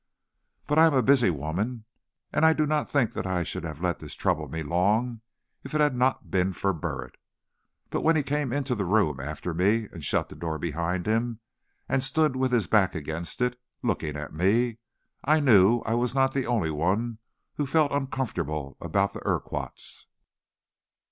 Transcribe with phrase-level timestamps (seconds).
[0.65, 1.85] But I am a busy woman,
[2.33, 5.21] and I do not think I should have let this trouble me long
[5.63, 7.17] if it had not been for Burritt.
[7.91, 11.39] But when he came into the room after me, and shut the door behind him
[11.87, 14.79] and stood with his back against it, looking at me,
[15.23, 17.19] I knew I was not the only one
[17.57, 20.07] who felt uncomfortable about the Urquharts.